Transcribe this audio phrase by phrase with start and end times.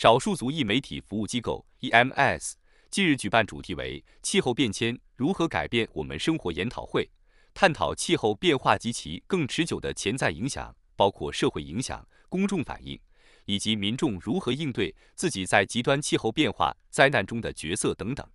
[0.00, 2.54] 少数族裔媒体服务机构 EMS
[2.90, 7.06] 近日举办主题为“气候变迁如何改变我们生活”研讨会，
[7.52, 12.98] 探讨气候变化及其更持久的潜在影响，包括社会影响、公众反应，
[13.44, 18.26] 以及民众如何应对自己在极端气候变化灾难中的角色等等。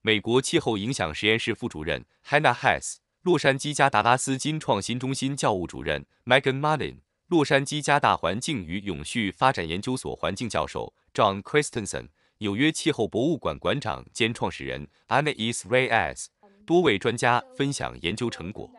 [0.00, 2.94] 美国气候影响实验室副主任 Hannah Hess。
[3.20, 16.25] 洛杉矶加达拉斯金创新中心教务主任 Megan Marlin，洛杉矶加大环境与永续发展研究所环境教授 John Christensen，纽约气候博物馆馆长兼创始人 Anais Reyes，
[16.65, 18.69] 多位专家分享研究成果。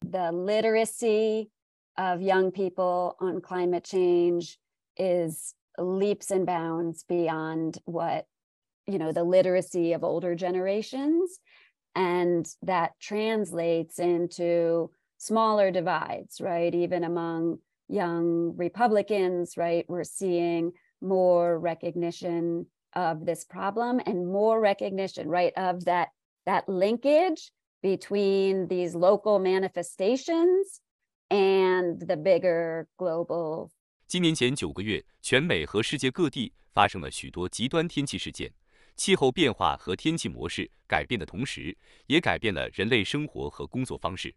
[0.00, 1.48] The literacy
[1.96, 4.54] of young people on climate change
[4.96, 8.26] is leaps and bounds beyond what
[8.86, 11.38] you know the literacy of older generations.
[11.94, 17.58] and that translates into smaller divides right even among
[17.92, 25.84] young republicans right we're seeing more recognition of this problem and more recognition right of
[25.84, 26.08] that
[26.44, 30.80] that linkage between these local manifestations
[31.30, 33.70] and the bigger global
[34.06, 38.50] 今年前九个月，全美和世界各地发生了许多极端天气事件。
[38.96, 41.76] 气候变化和天气模式改变的同时，
[42.06, 44.34] 也改变了人类生活和工作方式。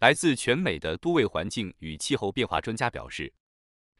[0.00, 3.32] 来自全美的多位环境与气候变化专家表示，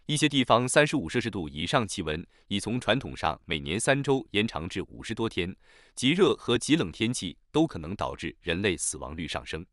[0.06, 5.56] 一些地方三十五摄氏度以上气温已从传统上每年三周延长至五十多天。
[5.96, 9.66] 极热和极冷天气都可能导致人类死亡率上升。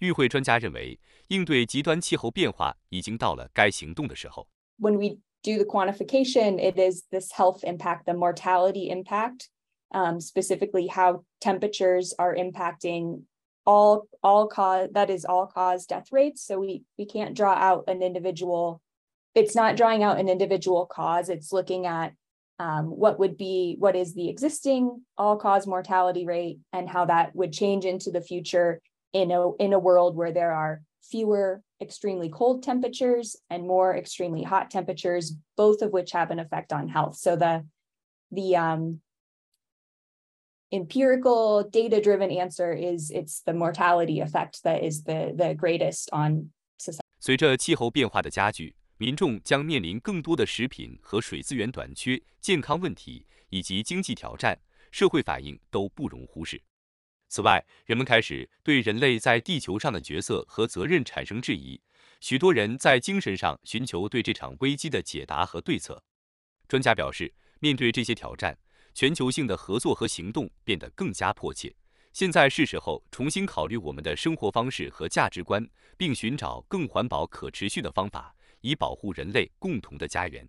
[0.00, 4.46] 与会专家认为，应对极端气候变化已经到了该行动的时候。
[4.78, 9.46] When we do the quantification, it is this health impact, the mortality impact,
[9.88, 13.22] um, specifically how temperatures are impacting
[13.66, 16.42] all all cause that is all cause death rates.
[16.42, 18.80] So we we can't draw out an individual.
[19.34, 21.28] It's not drawing out an individual cause.
[21.28, 22.12] It's looking at
[22.58, 27.34] um, what would be what is the existing all cause mortality rate and how that
[27.34, 28.80] would change into the future
[29.12, 34.42] in a in a world where there are fewer extremely cold temperatures and more extremely
[34.42, 37.16] hot temperatures, both of which have an effect on health.
[37.16, 37.66] So the
[38.32, 39.00] the um,
[40.70, 46.50] empirical data driven answer is it's the mortality effect that is the the greatest on
[46.78, 47.00] society.
[47.18, 54.58] 随着气候变化的加剧，民众将面临更多的食品和水资源短缺、健康问题以及经济挑战，
[54.90, 56.62] 社会反应都不容忽视。
[57.28, 61.80] 此外，人们开始对人类在地球上的角色和责任产生质疑。
[62.20, 66.02] 许多人在精神上寻求对这场危机的解答和对策。
[66.68, 68.56] 专家表示，面对这些挑战，
[68.96, 71.70] 全球性的合作和行动变得更加迫切。
[72.14, 75.62] 现在是时候重新考虑我们的生活方式和价值观，
[75.98, 80.48] 并寻找更环保、可持续的方法，以保护人类共同的家园。